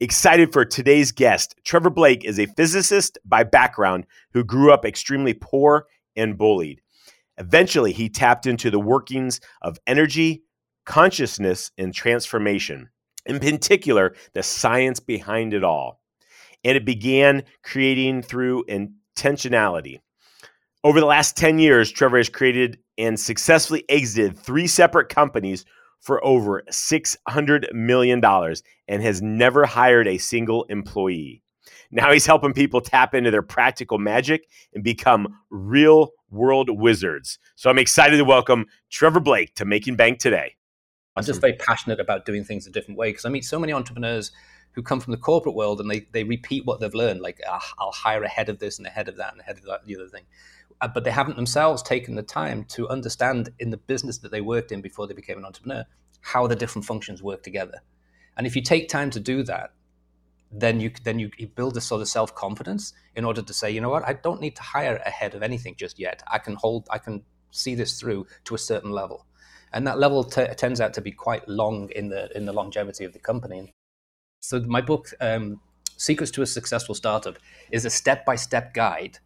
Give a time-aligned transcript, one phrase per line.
[0.00, 1.56] Excited for today's guest.
[1.64, 6.80] Trevor Blake is a physicist by background who grew up extremely poor and bullied.
[7.36, 10.44] Eventually, he tapped into the workings of energy,
[10.86, 12.90] consciousness, and transformation,
[13.26, 16.00] in particular, the science behind it all.
[16.62, 19.98] And it began creating through intentionality.
[20.84, 25.64] Over the last 10 years, Trevor has created and successfully exited three separate companies
[26.00, 31.42] for over $600 million and has never hired a single employee.
[31.90, 37.38] Now he's helping people tap into their practical magic and become real world wizards.
[37.56, 40.56] So I'm excited to welcome Trevor Blake to Making Bank today.
[41.16, 43.72] I'm just very passionate about doing things a different way because I meet so many
[43.72, 44.30] entrepreneurs
[44.72, 47.72] who come from the corporate world and they, they repeat what they've learned, like, ah,
[47.78, 50.08] I'll hire ahead of this and ahead of that and ahead of that, the other
[50.08, 50.24] thing.
[50.80, 54.40] Uh, but they haven't themselves taken the time to understand in the business that they
[54.40, 55.84] worked in before they became an entrepreneur
[56.20, 57.82] how the different functions work together.
[58.36, 59.72] And if you take time to do that,
[60.50, 63.70] then you then you, you build a sort of self confidence in order to say,
[63.70, 66.22] you know what, I don't need to hire ahead of anything just yet.
[66.28, 69.26] I can hold, I can see this through to a certain level,
[69.72, 73.12] and that level t- out to be quite long in the in the longevity of
[73.12, 73.72] the company.
[74.40, 75.60] So my book, um,
[75.96, 77.36] Secrets to a Successful Startup,
[77.70, 79.18] is a step by step guide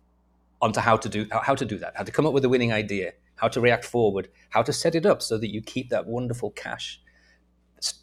[0.63, 2.73] onto how to do how to do that, how to come up with a winning
[2.73, 6.07] idea, how to react forward, how to set it up so that you keep that
[6.07, 7.03] wonderful cash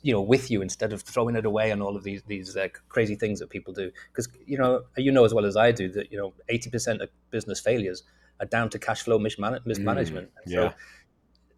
[0.01, 2.67] you know with you instead of throwing it away on all of these these uh,
[2.89, 3.91] crazy things that people do.
[4.11, 7.09] Because you know you know as well as I do that you know 80% of
[7.31, 8.03] business failures
[8.39, 10.29] are down to cash flow misman- mismanagement.
[10.29, 10.69] Mm, yeah.
[10.69, 10.73] so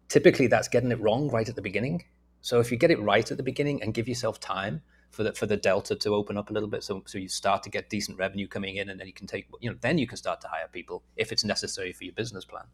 [0.08, 2.04] typically that's getting it wrong right at the beginning.
[2.40, 5.32] So if you get it right at the beginning and give yourself time for the
[5.32, 7.88] for the delta to open up a little bit, so so you start to get
[7.88, 10.40] decent revenue coming in, and then you can take you know then you can start
[10.40, 12.64] to hire people if it's necessary for your business plan.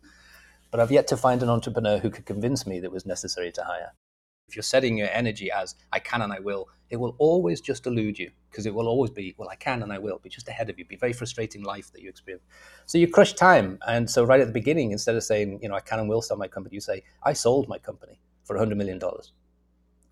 [0.71, 3.53] But I've yet to find an entrepreneur who could convince me that it was necessary
[3.53, 3.93] to hire.
[4.49, 7.87] If you're setting your energy as I can and I will, it will always just
[7.87, 10.49] elude you because it will always be, well, I can and I will, be just
[10.49, 12.45] ahead of you, be very frustrating life that you experience.
[12.87, 13.79] So you crush time.
[13.87, 16.23] And so right at the beginning, instead of saying, you know, I can and will
[16.23, 18.99] sell my company, you say, I sold my company for $100 million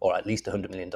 [0.00, 0.93] or at least $100 million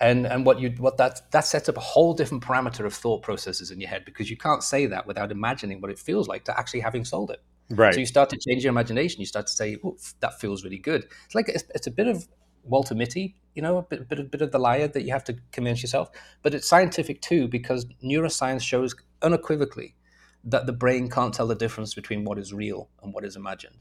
[0.00, 3.22] and and what you what that that sets up a whole different parameter of thought
[3.22, 6.44] processes in your head because you can't say that without imagining what it feels like
[6.44, 7.42] to actually having sold it.
[7.68, 7.94] Right.
[7.94, 9.20] So you start to change your imagination.
[9.20, 9.76] You start to say
[10.20, 11.06] that feels really good.
[11.26, 12.26] It's like it's, it's, a bit of
[12.64, 15.36] walter mitty you know a bit, bit, bit of the liar that you have to
[15.52, 16.10] convince yourself.
[16.42, 19.96] But it's scientific too because neuroscience shows unequivocally
[20.44, 23.76] that the brain can't tell the difference between what is real and what is imagined.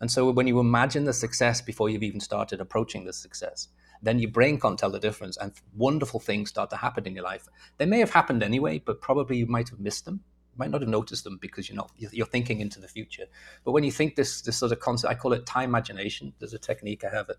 [0.00, 3.68] And so when you imagine the success before you've even started approaching the success
[4.04, 7.24] then your brain can't tell the difference and wonderful things start to happen in your
[7.24, 7.48] life.
[7.78, 10.20] They may have happened anyway, but probably you might have missed them.
[10.52, 13.24] You might not have noticed them because you're not you're thinking into the future.
[13.64, 16.34] But when you think this this sort of concept, I call it time imagination.
[16.38, 17.36] There's a technique I have at,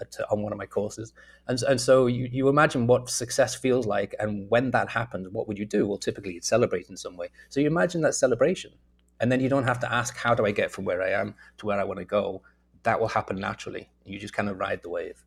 [0.00, 1.12] at on one of my courses,
[1.48, 5.48] and and so you, you imagine what success feels like, and when that happens, what
[5.48, 5.88] would you do?
[5.88, 7.30] Well, typically you'd celebrate in some way.
[7.48, 8.72] So you imagine that celebration,
[9.18, 11.34] and then you don't have to ask how do I get from where I am
[11.58, 12.42] to where I want to go.
[12.84, 13.88] That will happen naturally.
[14.04, 15.24] You just kind of ride the wave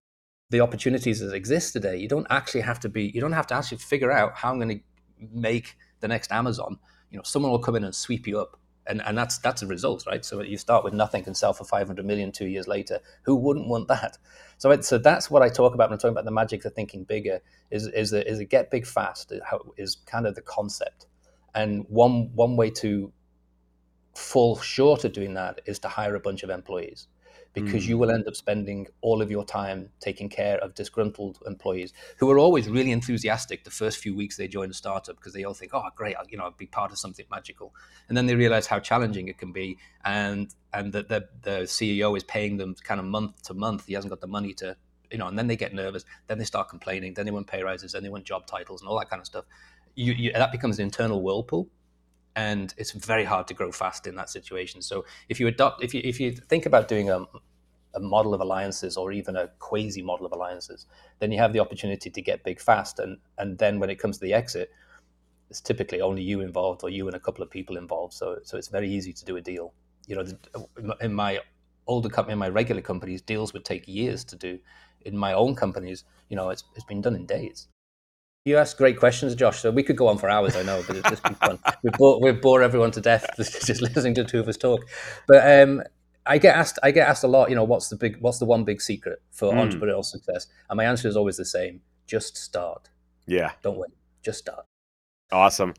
[0.50, 3.56] the opportunities that exist today, you don't actually have to be, you don't have to
[3.56, 6.78] actually figure out how I'm going to make the next Amazon.
[7.10, 8.60] You know, someone will come in and sweep you up.
[8.88, 10.24] And, and that's that's a result, right?
[10.24, 13.00] So you start with nothing and sell for 500 million two years later.
[13.24, 14.20] Who wouldn't want that?
[14.60, 16.74] So it, so that's what I talk about when I'm talking about the magic of
[16.76, 17.42] thinking bigger.
[17.72, 19.34] Is is a, is a get big fast?
[19.76, 21.08] Is kind of the concept.
[21.56, 23.12] And one one way to
[24.14, 27.08] fall short of doing that is to hire a bunch of employees
[27.56, 27.90] because mm.
[27.90, 32.30] you will end up spending all of your time taking care of disgruntled employees who
[32.30, 35.54] are always really enthusiastic the first few weeks they join a startup because they all
[35.54, 36.16] think, "Oh, great!
[36.18, 37.74] I'll, you know, I'll be part of something magical,"
[38.08, 42.16] and then they realize how challenging it can be, and and that the, the CEO
[42.16, 43.86] is paying them kind of month to month.
[43.88, 44.76] He hasn't got the money to,
[45.10, 46.04] you know, and then they get nervous.
[46.28, 47.14] Then they start complaining.
[47.14, 47.94] Then they want pay rises.
[47.94, 49.46] Then they want job titles and all that kind of stuff.
[49.96, 51.70] You, you, that becomes an internal whirlpool
[52.36, 54.82] and it's very hard to grow fast in that situation.
[54.82, 57.26] So if you adopt, if you if you think about doing a,
[57.94, 60.86] a model of alliances or even a quasi model of alliances,
[61.20, 63.00] then you have the opportunity to get big fast.
[63.00, 64.70] And and then when it comes to the exit,
[65.50, 68.14] it's typically only you involved or you and a couple of people involved.
[68.14, 69.74] So so it's very easy to do a deal.
[70.08, 71.40] You know, in my
[71.88, 74.60] older company, in my regular companies, deals would take years to do.
[75.02, 77.70] In my own companies, you know, it's it's been done in days.
[78.46, 79.60] You ask great questions, Josh.
[79.60, 81.58] So we could go on for hours, I know, but it's just be fun.
[81.84, 84.88] we bore, we bore everyone to death just listening to two of us talk.
[85.28, 85.82] But um,
[86.28, 87.50] I get asked, I get asked a lot.
[87.50, 89.58] You know, what's the big, what's the one big secret for mm.
[89.58, 90.46] entrepreneurial success?
[90.70, 92.90] And my answer is always the same: just start.
[93.26, 93.54] Yeah.
[93.64, 93.92] Don't wait.
[94.22, 94.66] Just start.
[95.36, 95.74] Awesome.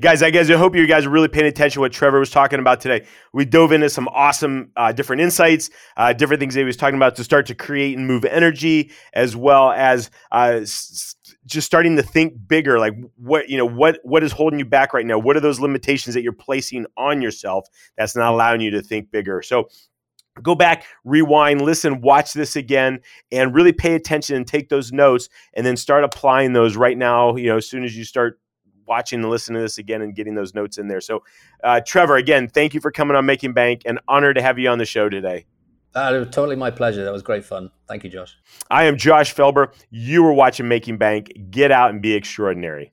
[0.00, 2.30] Guys, I guess I hope you guys are really paying attention to what Trevor was
[2.30, 3.06] talking about today.
[3.34, 5.68] We dove into some awesome uh, different insights,
[5.98, 8.90] uh, different things that he was talking about to start to create and move energy,
[9.12, 11.14] as well as uh, s-
[11.44, 12.78] just starting to think bigger.
[12.78, 15.18] Like what you know, what what is holding you back right now?
[15.18, 17.68] What are those limitations that you're placing on yourself
[17.98, 19.42] that's not allowing you to think bigger?
[19.42, 19.68] So
[20.42, 23.00] go back, rewind, listen, watch this again,
[23.30, 27.36] and really pay attention and take those notes, and then start applying those right now.
[27.36, 28.38] You know, as soon as you start
[28.86, 31.00] watching and listening to this again and getting those notes in there.
[31.00, 31.22] So,
[31.64, 33.82] uh, Trevor, again, thank you for coming on Making Bank.
[33.84, 35.46] and honor to have you on the show today.
[35.94, 37.04] Uh, it was totally my pleasure.
[37.04, 37.70] That was great fun.
[37.86, 38.36] Thank you, Josh.
[38.70, 39.72] I am Josh Felber.
[39.90, 41.32] You were watching Making Bank.
[41.50, 42.92] Get out and be extraordinary.